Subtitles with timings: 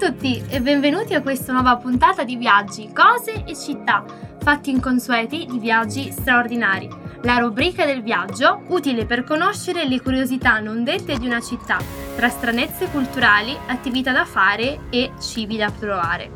[0.00, 4.02] tutti e benvenuti a questa nuova puntata di Viaggi, cose e città,
[4.42, 6.88] fatti inconsueti di viaggi straordinari.
[7.24, 11.76] La rubrica del viaggio, utile per conoscere le curiosità non dette di una città,
[12.16, 16.30] tra stranezze culturali, attività da fare e cibi da provare.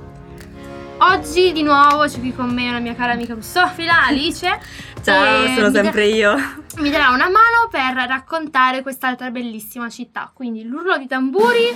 [0.99, 4.61] Oggi di nuovo c'è qui con me una mia cara amica russofila, Alice.
[5.03, 6.37] Ciao, sono sempre io.
[6.81, 10.31] Mi darà una mano per raccontare quest'altra bellissima città.
[10.35, 11.75] Quindi l'urlo di tamburi.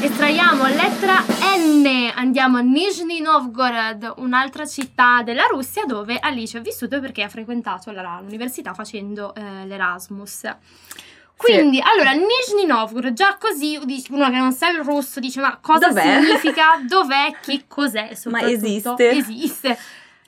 [0.00, 1.24] Estraiamo lettera
[1.56, 7.28] N, andiamo a Nizhny Novgorod, un'altra città della Russia dove Alice ha vissuto perché ha
[7.28, 10.42] frequentato la- l'università facendo eh, l'Erasmus.
[11.36, 13.76] Quindi, allora, Nizhny Novgorod, già così
[14.10, 16.20] uno che non sa il russo dice ma cosa Dov'è?
[16.20, 18.52] significa, dov'è, che cos'è soprattutto.
[18.52, 19.10] esiste?
[19.10, 19.78] Esiste.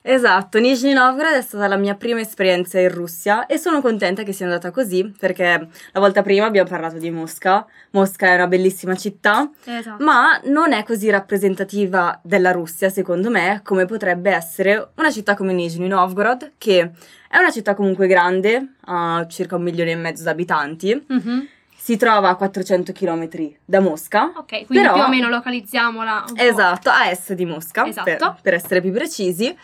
[0.02, 4.32] Esatto, Nizhny Novgorod è stata la mia prima esperienza in Russia e sono contenta che
[4.32, 7.66] sia andata così perché la volta prima abbiamo parlato di Mosca.
[7.90, 10.02] Mosca è una bellissima città, Esatto.
[10.02, 15.52] ma non è così rappresentativa della Russia, secondo me, come potrebbe essere una città come
[15.52, 16.92] Nizhny Novgorod, che
[17.28, 21.46] è una città comunque grande, ha circa un milione e mezzo di abitanti, Mhm.
[21.76, 23.28] si trova a 400 km
[23.66, 24.32] da Mosca.
[24.34, 26.24] Ok, quindi Però- più o meno localizziamola.
[26.36, 28.04] Esatto, a est di Mosca, Esatto.
[28.04, 29.54] per, per essere più precisi.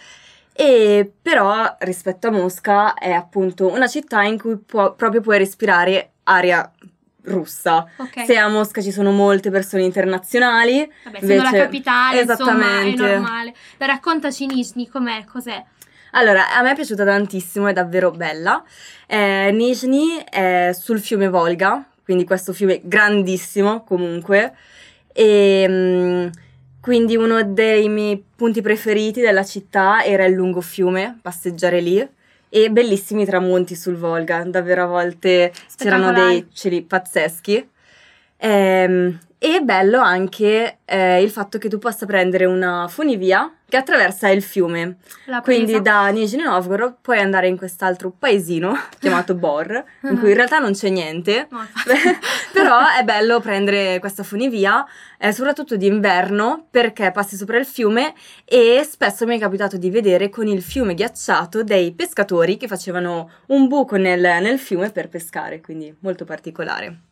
[0.59, 6.12] E però rispetto a Mosca è appunto una città in cui può- proprio puoi respirare
[6.25, 6.71] aria
[7.25, 7.87] russa.
[7.97, 8.25] Ok.
[8.25, 12.55] Se a Mosca ci sono molte persone internazionali, Vabbè, essendo la invece- capitale, insomma, è
[12.55, 13.03] Esattamente.
[13.07, 13.55] normale.
[13.77, 15.62] Dai, raccontaci Nizhny, com'è, cos'è?
[16.12, 18.65] Allora, a me è piaciuta tantissimo, è davvero bella.
[19.07, 24.55] Eh, Nizhny è sul fiume Volga, quindi questo fiume grandissimo comunque.
[25.12, 26.27] E mm,
[26.87, 32.09] quindi uno dei miei punti preferiti della città era il lungo fiume, passeggiare lì.
[32.48, 37.69] E bellissimi tramonti sul Volga, davvero a volte c'erano dei cieli pazzeschi.
[38.37, 44.28] Ehm, e bello anche eh, il fatto che tu possa prendere una funivia che attraversa
[44.28, 44.97] il fiume.
[45.43, 50.59] Quindi da Nizhny Novgorod puoi andare in quest'altro paesino chiamato Bor, in cui in realtà
[50.59, 51.66] non c'è niente, No,
[52.53, 54.87] però è bello prendere questa funivia,
[55.19, 60.31] eh, soprattutto d'inverno, perché passi sopra il fiume e spesso mi è capitato di vedere
[60.31, 65.60] con il fiume ghiacciato dei pescatori che facevano un buco nel, nel fiume per pescare,
[65.60, 67.06] quindi molto particolare.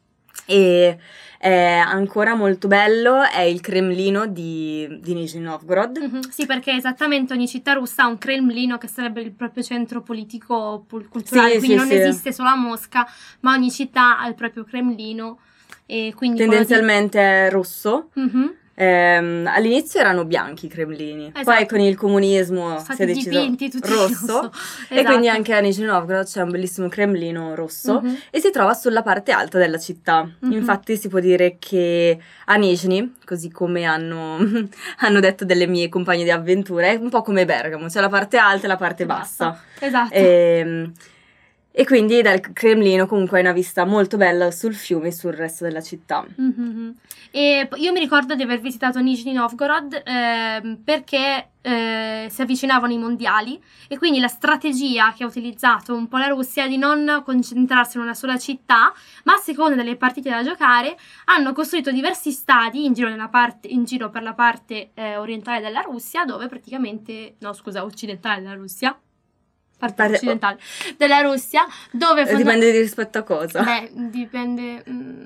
[0.47, 0.99] E
[1.39, 5.99] è ancora molto bello è il Cremlino di, di Nizhny Novgorod.
[5.99, 10.01] Mhm, Sì, perché esattamente ogni città russa ha un Cremlino che sarebbe il proprio centro
[10.01, 11.95] politico culturale, Sì, quindi sì, non sì.
[11.95, 13.07] esiste solo a Mosca,
[13.41, 15.39] ma ogni città ha il proprio Cremlino
[15.87, 18.09] e quindi quello di- Tendenzialmente è rosso.
[18.15, 18.55] Mhm.
[18.77, 21.67] Ehm, all'inizio erano bianchi i cremlini, poi Esatto.
[21.67, 24.27] con il comunismo Sono si è stati deciso dipinti tutti rosso.
[24.27, 24.53] rosso.
[24.89, 25.29] E quindi Esatto.
[25.37, 28.17] anche a Nizhny Novgorod c'è un bellissimo cremlino rosso Mhm.
[28.31, 30.29] e si trova sulla parte alta della città.
[30.41, 30.53] Mhm.
[30.53, 34.39] Infatti si può dire che a Nizhny, così come hanno,
[34.99, 38.39] hanno detto delle mie compagne di avventura, è un po' come Bergamo, c'è la parte
[38.39, 39.61] alta e la parte bassa.
[39.79, 40.13] Esatto.
[40.15, 40.93] Ehm,
[41.77, 45.65] E, quindi dal Cremlino comunque hai una vista molto bella sul fiume e sul resto
[45.65, 46.25] della città.
[46.37, 46.95] Mhm.
[47.33, 52.99] E io mi ricordo di aver visitato Nizhny Novgorod ehm, perché eh, si avvicinavano i
[52.99, 57.23] mondiali e quindi la strategia che ha utilizzato un po' la Russia è di non
[57.25, 58.93] concentrarsi in una sola città,
[59.25, 63.83] ma a seconda delle partite da giocare hanno costruito diversi stadi in giro, parte- in
[63.83, 68.97] giro per la parte eh, orientale della Russia, dove praticamente, no scusa, occidentale della Russia.
[69.79, 70.59] Parte Parte- occidentale
[70.97, 73.63] della Russia, dove Eh, fonda- Dipende di rispetto a cosa.
[73.63, 74.83] Beh, dipende.
[74.89, 75.23] mm,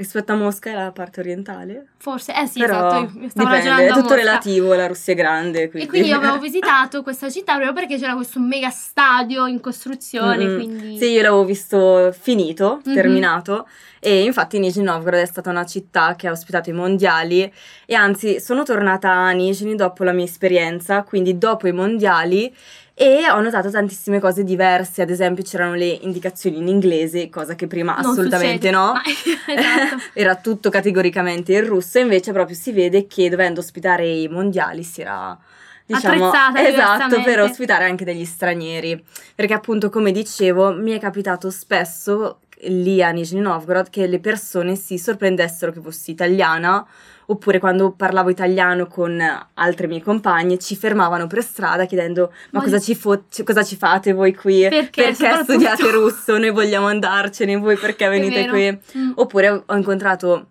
[0.00, 1.88] Rispetto a Mosca è la parte orientale.
[1.98, 4.14] Forse, eh sì, Però esatto, io stavo dipende, è tutto Mosca.
[4.14, 5.68] relativo, la Russia è grande.
[5.68, 9.60] Quindi, E quindi io avevo visitato questa città proprio perché c'era questo mega stadio in
[9.60, 10.54] costruzione, Mm-mm.
[10.54, 10.96] quindi...
[10.96, 12.94] Sì, io l'avevo visto finito, Mhm.
[12.94, 13.68] terminato,
[14.00, 17.52] e infatti Nizhny Novgorod è stata una città che ha ospitato i mondiali
[17.84, 22.52] e anzi sono tornata a Nizhny dopo la mia esperienza, quindi dopo i mondiali
[22.94, 27.66] e ho notato tantissime cose diverse, ad esempio c'erano le indicazioni in inglese, cosa che
[27.66, 28.70] prima Non assolutamente succede.
[28.70, 28.92] no.
[29.46, 30.02] Esatto.
[30.12, 35.00] Era tutto categoricamente in russo, invece proprio si vede che dovendo ospitare i mondiali si
[35.00, 35.38] era
[35.86, 39.02] diciamo esatto per ospitare anche degli stranieri,
[39.34, 44.76] perché appunto come dicevo mi è capitato spesso lì a Nizhny Novgorod che le persone
[44.76, 46.86] si sorprendessero che fossi italiana
[47.26, 49.22] oppure quando parlavo italiano con
[49.54, 53.76] altre mie compagne ci fermavano per strada chiedendo ma, Ma- cosa, ci fo- cosa ci
[53.76, 54.66] fate voi qui?
[54.68, 56.36] Perché, soprattutto- studiate russo?
[56.38, 58.78] Noi vogliamo andarcene, voi perché venite qui?
[58.98, 59.12] Mm.
[59.14, 60.46] Oppure ho incontrato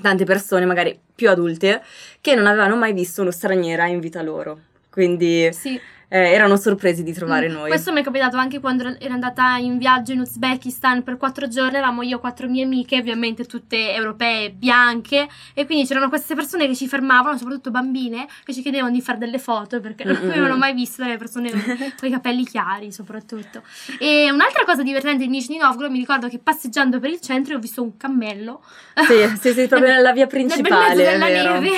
[0.00, 1.82] tante persone, magari più adulte,
[2.20, 4.58] che non avevano mai visto uno straniera in vita loro.
[4.90, 5.78] Quindi Sì,
[6.08, 7.68] eh, erano sorpresi di trovare Mm, noi.
[7.68, 11.76] Questo mi è capitato anche quando ero andata in viaggio in Uzbekistan per quattro giorni.
[11.76, 15.28] Avevamo io quattro mie amiche, ovviamente tutte europee, bianche.
[15.54, 19.18] E quindi c'erano queste persone che ci fermavano, soprattutto bambine, che ci chiedevano di fare
[19.18, 20.30] delle foto perché non Mm-mm.
[20.30, 21.60] avevano mai visto delle persone con
[22.08, 23.62] i capelli chiari, soprattutto.
[23.98, 27.58] E un'altra cosa divertente di Nizhny Novgorod, mi ricordo che passeggiando per il centro ho
[27.58, 28.62] visto un cammello.
[29.06, 31.70] Sì, sì, sì, proprio nella via Nel bel principale, mezzo della neve.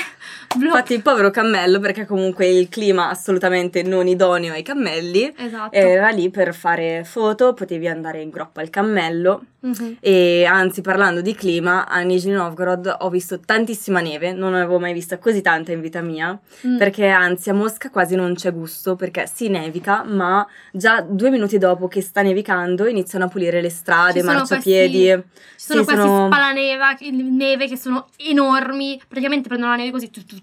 [0.64, 5.75] Infatti il povero cammello, perché comunque il clima assolutamente non idoneo ai cammelli, Esatto.
[5.76, 9.97] era lì per fare foto, potevi andare in groppa al cammello Mhm.
[10.00, 14.93] e anzi parlando di clima, a Nizhny Novgorod ho visto tantissima neve, non avevo mai
[14.93, 16.76] vista così tanta in vita mia, Mm.
[16.79, 21.58] perché anzi a Mosca quasi non c'è gusto, perché si nevica, ma già due minuti
[21.58, 25.05] dopo che sta nevicando iniziano a pulire le strade, Ci sono marciapiedi.
[25.05, 25.23] Ci
[25.56, 30.25] sono Sì, questi sono- spalaneva, neve che sono enormi, praticamente prendono la neve così, tu,
[30.25, 30.41] tu,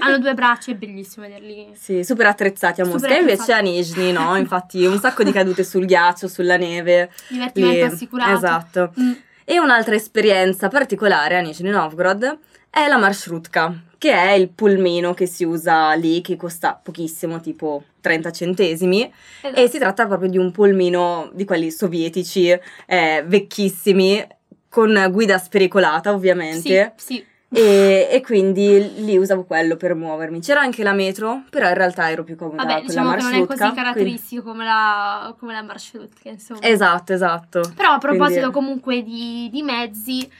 [0.00, 1.68] hanno due braccia, è bellissimo vederli.
[1.74, 3.68] Sì, super attrezzati a Super Mosca, invece attrezzati.
[3.68, 7.10] a Nizhny no, infatti un sacco di cadute sul ghiaccio, sulla neve.
[7.28, 7.82] Divertimento lì.
[7.82, 8.32] assicurato.
[8.36, 8.92] Esatto.
[9.00, 9.12] Mm.
[9.44, 12.38] E un'altra esperienza particolare a Nizhny Novgorod
[12.70, 17.84] è la marshrutka, che è il pulmino che si usa lì, che costa pochissimo, tipo
[18.00, 19.10] 30 centesimi,
[19.40, 19.60] Esatto.
[19.60, 22.48] e si tratta proprio di un pulmino di quelli sovietici,
[22.86, 24.24] eh, vecchissimi,
[24.68, 26.92] con guida spericolata ovviamente.
[26.96, 27.24] Sì, sì.
[27.50, 30.40] E, e quindi lì usavo quello per muovermi.
[30.40, 33.22] C'era anche la metro, però in realtà ero più comoda Vabbè, con diciamo la che
[33.22, 36.58] non è così caratteristico come la, come la marshrutka, insomma.
[36.58, 37.72] quindi- Esatto, esatto.
[37.74, 40.30] Però a proposito Quindi- comunque di, di mezzi,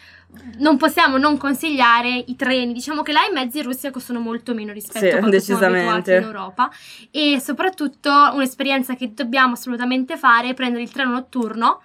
[0.58, 2.74] non possiamo non consigliare i treni.
[2.74, 5.60] Diciamo che là i mezzi in Russia costano molto meno rispetto Sì, a quanto siamo
[5.60, 5.88] decisamente.
[5.88, 6.70] abituati in Europa.
[7.10, 11.80] E soprattutto un'esperienza che dobbiamo assolutamente fare è prendere il treno notturno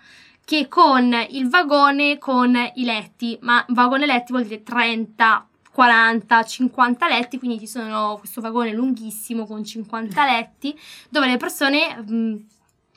[0.46, 7.08] che con il vagone con i letti, ma vagone letti vuol dire 30, 40, 50
[7.08, 10.78] letti, quindi ci sono questo vagone lunghissimo con 50 letti
[11.10, 12.46] dove le persone mh,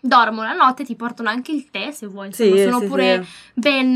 [0.00, 3.22] dormono la notte, ti portano anche il tè se vuoi, Sì, insomma, sono sì, pure
[3.24, 3.28] sì.
[3.54, 3.92] ben,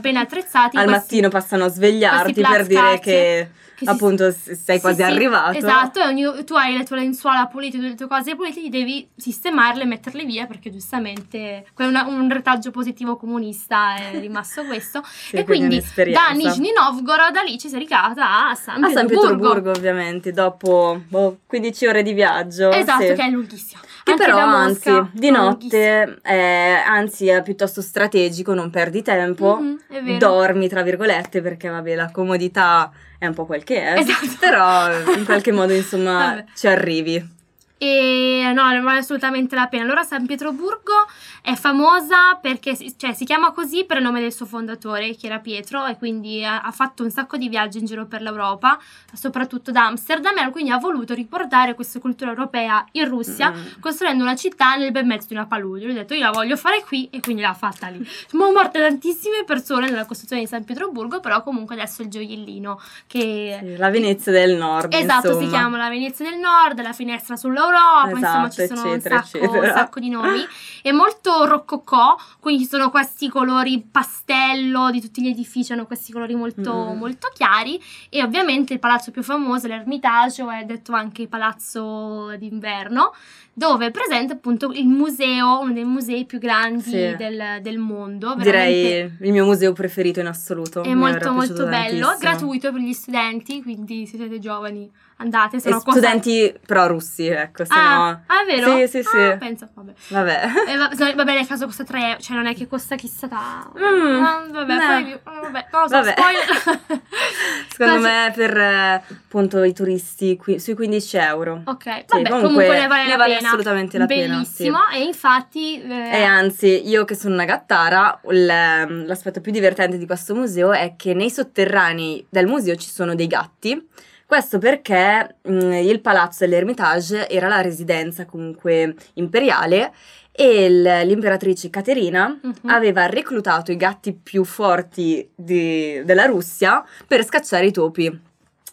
[0.00, 0.76] ben attrezzati.
[0.76, 3.50] Al Questi- mattino passano a svegliarti per dire che,
[3.84, 5.56] si- appunto s- sei quasi sì, arrivato.
[5.58, 9.82] Esatto, e ogni- tu hai le tue lenzuola pulite, le tue cose pulite, devi sistemarle
[9.82, 15.02] e metterle via perché giustamente una- un retaggio positivo comunista è rimasto questo.
[15.04, 15.82] Sì, e quindi
[16.12, 16.30] da.
[16.30, 19.36] Nizhny Novgorod da lì ci sei ricavata a San A San Pietroburgo.
[19.36, 22.70] Pietroburgo, ovviamente, dopo boh, 15 ore di viaggio.
[22.70, 23.14] Esatto, sì.
[23.14, 23.80] che è lunghissimo.
[24.16, 29.58] Che Anche però, anzi, di notte, eh, anzi, è piuttosto strategico, non perdi tempo.
[29.60, 30.18] Mhm, è vero.
[30.18, 33.98] dormi, tra virgolette, perché vabbè, la comodità è un po' quel che è.
[33.98, 34.36] Esatto.
[34.38, 37.38] Però in qualche modo, insomma, ci arrivi.
[37.82, 39.84] E no, ne vale assolutamente la pena.
[39.84, 40.92] Allora, San Pietroburgo
[41.40, 45.26] è famosa perché si, cioè, si chiama così per il nome del suo fondatore, che
[45.28, 48.78] era Pietro, e quindi ha, ha fatto un sacco di viaggi in giro per l'Europa,
[49.14, 53.80] soprattutto da Amsterdam, e quindi ha voluto riportare questa cultura europea in Russia, Mm.
[53.80, 55.84] costruendo una città nel bel mezzo di una palude.
[55.84, 58.06] Lui ha detto: Io la voglio fare qui, e quindi l'ha fatta lì.
[58.28, 62.78] Sono morte tantissime persone nella costruzione di San Pietroburgo, però comunque adesso è il gioiellino
[63.06, 63.58] che.
[63.62, 64.92] Sì, la Venezia del Nord.
[64.92, 65.48] Esatto, si insomma.
[65.48, 67.68] chiama la Venezia del Nord, la finestra sull'Europa,
[68.08, 70.46] insomma Esatto, ci sono eccetera, un, sacco, un sacco di nomi.
[70.82, 76.12] È molto rococò, quindi ci sono questi colori pastello di tutti gli edifici, hanno questi
[76.12, 76.98] colori molto, Mm.
[76.98, 83.12] molto chiari e ovviamente il palazzo più famoso, l'Ermitaggio, è detto anche palazzo d'inverno,
[83.60, 87.14] dove è presente appunto il museo, uno dei musei più grandi Sì.
[87.18, 88.34] del, del mondo.
[88.34, 88.42] veramente
[88.72, 90.82] Direi il mio museo preferito in assoluto.
[90.82, 95.82] È molto molto bello, gratuito per gli studenti, quindi se siete giovani andate, se no
[95.82, 98.22] costa- studenti però russi, ecco, se ah, no...
[98.26, 98.76] ah, è vero?
[98.78, 99.16] Sì, sì, sì.
[99.18, 99.92] Ah, pensa, vabbè.
[100.08, 100.42] Vabbè.
[100.66, 103.28] Eh, va, se- vabbè, nel caso costa 3 euro, cioè non è che costa chissà
[103.28, 103.70] ta...
[103.78, 104.80] Mm, Ah, vabbè, no.
[105.02, 106.14] poi, ah, vabbè, lo so, Vabbè.
[106.16, 107.00] spoiler.
[107.68, 111.62] Secondo Quasi- me per eh, appunto i turisti qui- sui 15 euro.
[111.66, 113.49] Ok, vabbè, comunque comunque, ne vale ne la vale pena.
[113.50, 115.80] Assolutamente la pena, Bellissimo, e infatti...
[115.82, 120.94] eh, E anzi, io che sono una gattara, l'aspetto più divertente di questo museo è
[120.96, 123.88] che nei sotterranei del museo ci sono dei gatti.
[124.26, 129.92] Questo perché mh, il palazzo dell'Ermitage era la residenza comunque imperiale
[130.30, 130.70] e
[131.04, 132.70] l'imperatrice Caterina mhm.
[132.70, 138.28] aveva reclutato i gatti più forti di- della Russia per scacciare i topi.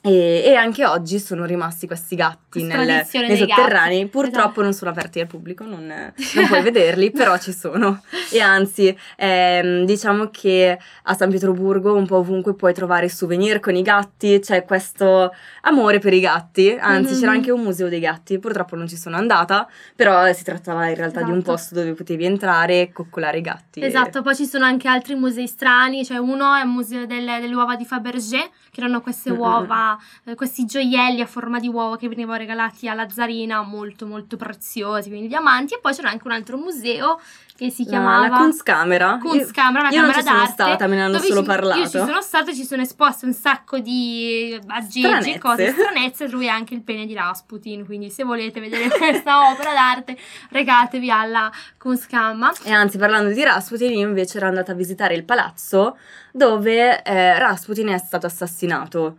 [0.07, 3.99] E, e anche oggi sono rimasti questi gatti nel- nei sotterranei.
[3.99, 4.09] gatti.
[4.09, 4.61] Purtroppo Esatto.
[4.61, 8.01] non sono aperti al pubblico, non, non puoi vederli, però ci sono.
[8.31, 13.75] E anzi, ehm, diciamo che a San Pietroburgo un po' ovunque puoi trovare souvenir con
[13.75, 16.75] i gatti, c'è questo amore per i gatti.
[16.79, 17.19] Anzi, Mhm.
[17.19, 20.95] c'era anche un museo dei gatti, purtroppo non ci sono andata, però si trattava in
[20.95, 21.51] realtà di un Esatto.
[21.51, 23.83] posto dove potevi entrare e coccolare i gatti.
[23.83, 27.53] Esatto, poi ci sono anche altri musei strani, cioè uno è il museo delle, delle
[27.55, 29.39] uova di Fabergé, che erano queste Mm-mm.
[29.39, 34.37] uova eh, questi gioielli a forma di uovo che venivano regalati alla zarina, molto molto
[34.37, 35.75] preziosi, quindi diamanti.
[35.75, 37.19] E poi c'era anche un altro museo
[37.55, 39.17] che si chiamava la Kunstkamera.
[39.19, 40.53] Kunstkamera, una io non camera ci sono d'arte.
[40.53, 41.79] stata, me ne hanno solo ci- parlato.
[41.79, 45.39] Io ci sono stata, ci sono esposte un sacco di aggeggi, Stranezze.
[45.39, 46.27] cose stranezze.
[46.27, 47.83] Lui è anche il pene di Rasputin.
[47.85, 50.15] Quindi, se volete vedere questa opera d'arte,
[50.51, 52.51] regatevi alla Kunstkammer.
[52.63, 55.97] E anzi, parlando di Rasputin, io invece ero andata a visitare il palazzo
[56.31, 59.17] dove eh, Rasputin è stato assassinato.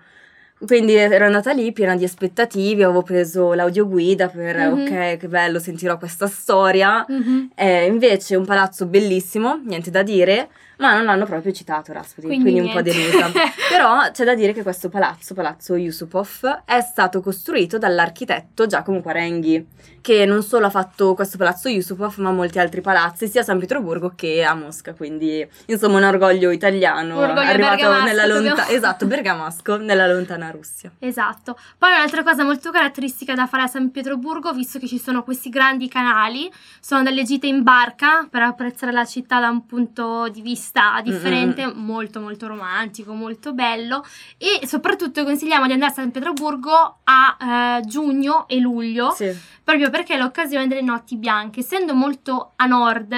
[0.61, 4.81] Quindi ero andata lì piena di aspettative, avevo preso l'audioguida per, Mhm.
[4.83, 7.05] ok, che bello, sentirò questa storia.
[7.09, 7.51] Mhm.
[7.55, 10.49] Eh, invece un palazzo bellissimo, niente da dire,
[10.79, 13.31] ma non l'hanno proprio citato Rasputin, quindi, Quindi un po' delusa.
[13.71, 19.67] Però c'è da dire che questo palazzo, Palazzo Yusupov, è stato costruito dall'architetto Giacomo Quarenghi,
[20.01, 23.59] che non solo ha fatto questo Palazzo Yusupov, ma molti altri palazzi, sia a San
[23.59, 29.07] Pietroburgo che a Mosca, quindi insomma un orgoglio italiano, Un orgoglio arrivato nella lontana, esatto,
[29.07, 30.93] bergamasco, nella lontana Russia.
[30.99, 31.59] Esatto.
[31.77, 35.49] Poi un'altra cosa molto caratteristica da fare a San Pietroburgo, visto che ci sono questi
[35.49, 36.51] grandi canali,
[36.81, 41.67] sono delle gite in barca per apprezzare la città da un punto di vista differente,
[41.73, 44.05] molto molto romantico, molto bello
[44.37, 49.35] e soprattutto consigliamo di andare a San Pietroburgo a eh, giugno e luglio, Sì.
[49.63, 51.61] proprio perché è l'occasione delle notti bianche.
[51.61, 53.15] Essendo molto a nord,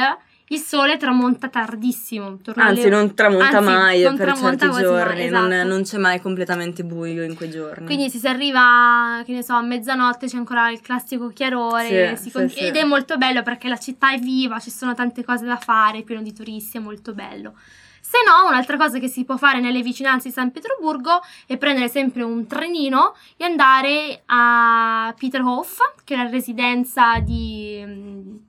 [0.53, 2.39] il sole tramonta tardissimo.
[2.55, 5.69] Anzi, alle- non tramonta Anzi, mai non per tramonta certi quasi mai, giorni, non, esatto.
[5.69, 7.87] non c'è mai completamente buio in quei giorni.
[7.87, 12.25] Quindi se si arriva, che ne so, a mezzanotte c'è ancora il classico chiarore Sì,
[12.25, 12.59] sì, con- sì.
[12.59, 15.99] ed è molto bello perché la città è viva, ci sono tante cose da fare,
[15.99, 17.55] è pieno di turisti, è molto bello.
[18.01, 21.89] Se no, un'altra cosa che si può fare nelle vicinanze di San Pietroburgo è prendere
[21.89, 28.49] sempre un trenino e andare a Peterhof, che è la residenza di...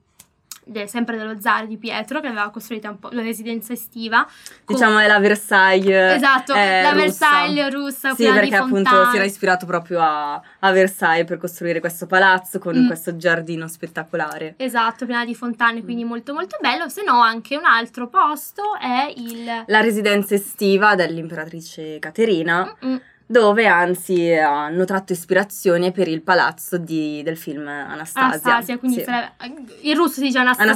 [0.72, 4.25] mm, de- sempre dello zar di Pietro, che aveva costruito un po' la residenza estiva.
[4.63, 6.16] con- Diciamo è la Versailles.
[6.16, 7.01] Esatto, eh, la russa.
[7.01, 11.38] Versailles russa, Sì, piena di perché appunto si era ispirato proprio a, a Versailles per
[11.38, 12.88] costruire questo palazzo con Mm.
[12.88, 14.54] questo giardino spettacolare.
[14.58, 15.84] Esatto, piena di fontane, Mm.
[15.84, 16.88] quindi molto molto bello.
[16.90, 19.63] Se no, anche un altro posto è il.
[19.68, 22.96] La residenza estiva dell'imperatrice Caterina, Mm,
[23.32, 28.28] dove anzi hanno tratto ispirazione per il palazzo di- del film Anastasia.
[28.28, 29.04] Anastasia, quindi Sì.
[29.06, 29.34] sarebbe-
[29.82, 30.70] in russo si dice Anastasia.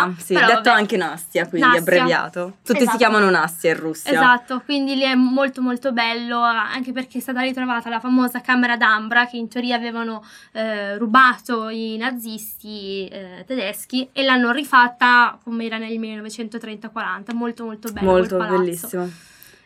[0.00, 0.68] Anastasia, sì, detto vabbè.
[0.70, 1.80] anche Nastia, quindi Nastia.
[1.82, 2.52] abbreviato.
[2.64, 2.96] Tutti si Esatto.
[2.98, 4.10] chiamano Nastia in Russia.
[4.10, 8.76] Esatto, quindi lì è molto molto bello, anche perché è stata ritrovata la famosa camera
[8.76, 15.64] d'ambra che in teoria avevano eh, rubato i nazisti eh, tedeschi e l'hanno rifatta come
[15.66, 18.10] era nel 1930-40, molto molto bello.
[18.10, 19.08] Molto bellissimo.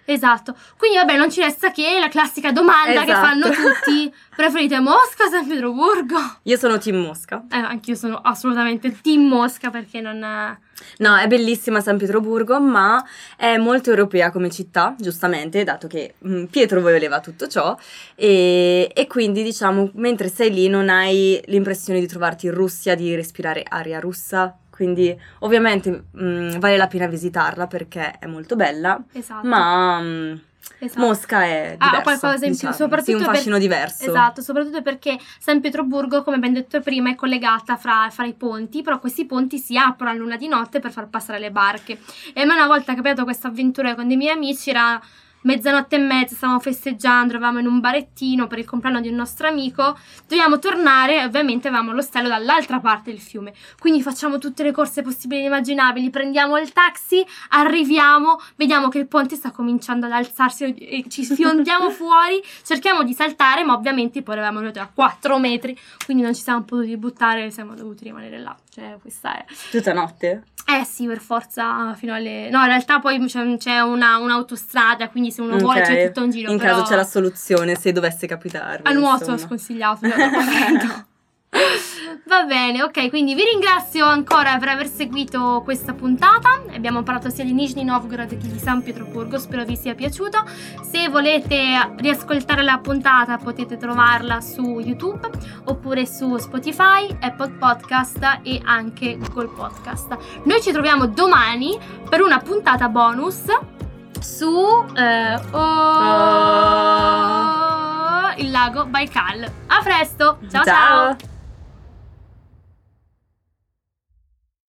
[0.07, 3.27] Esatto, quindi vabbè non ci resta che la classica domanda che Esatto.
[3.27, 6.17] fanno tutti, preferite Mosca o San Pietroburgo?
[6.45, 7.45] Io sono team Mosca.
[7.51, 10.59] Eh, anch'io sono assolutamente team Mosca perché non...
[10.99, 13.05] No, è bellissima San Pietroburgo, ma
[13.37, 17.77] è molto europea come città, giustamente, dato che mm, Pietro voleva tutto ciò.
[18.15, 23.15] E, e quindi, diciamo, mentre sei lì non hai l'impressione di trovarti in Russia, di
[23.15, 24.57] respirare aria russa.
[24.77, 29.47] Quindi, ovviamente, mm, vale la pena visitarla perché è molto bella, Esatto.
[29.47, 30.35] ma mm,
[30.81, 31.01] esatto.
[31.01, 32.03] Mosca è Ah, diversa.
[32.03, 32.73] qualcosa in più, diciamo.
[32.75, 34.05] soprattutto Sì, un per- fascino diverso.
[34.11, 38.83] Esatto, soprattutto perché San Pietroburgo, come abbiamo detto prima, è collegata fra, fra i ponti,
[38.83, 41.99] però questi ponti si aprono a luna di notte per far passare le barche.
[42.35, 45.01] E a me una volta capitato questa avventura con dei miei amici, era
[45.47, 49.49] mezzanotte e mezza, stavamo festeggiando, eravamo in un barettino per il compleanno di un nostro
[49.49, 49.97] amico,
[50.29, 53.55] dovevamo tornare ovviamente avevamo l'ostello dall'altra parte del fiume.
[53.79, 59.07] Quindi facciamo tutte le corse possibili e immaginabili, prendiamo il taxi, arriviamo, vediamo che il
[59.07, 64.35] ponte sta cominciando ad alzarsi e ci sfiondiamo fuori, cerchiamo di saltare, ma ovviamente poi
[64.35, 68.57] eravamo arrivati a 4 metri, quindi non ci siamo potuti buttare, siamo dovuti rimanere là.
[68.69, 69.45] Cioè, questa è...
[69.71, 70.43] Tutta notte?
[70.69, 72.51] Eh sì, per forza fino alle...
[72.51, 75.87] No, in realtà poi c'è, c'è una, un'autostrada, quindi se uno vuole Ok.
[75.87, 76.51] c'è tutto un giro.
[76.51, 78.81] In caso c'è la soluzione, se dovesse capitare.
[78.85, 79.39] A nuoto insomma.
[79.39, 80.01] sconsigliato.
[82.29, 86.63] Va bene, ok, quindi vi ringrazio ancora per aver seguito questa puntata.
[86.75, 90.45] Abbiamo parlato sia di Nizhny Novgorod che di San Pietroburgo, spero vi sia piaciuto.
[90.83, 95.29] Se volete riascoltare la puntata potete trovarla su YouTube
[95.65, 100.17] oppure su Spotify, Apple Podcast e anche Google Podcast.
[100.45, 101.79] Noi ci troviamo domani
[102.09, 103.45] per una puntata bonus
[104.21, 105.67] su eh, oh,
[108.37, 109.45] il lago Baikal.
[109.67, 110.65] A presto, ciao.
[110.65, 111.17] ciao.
[111.17, 111.36] ciao.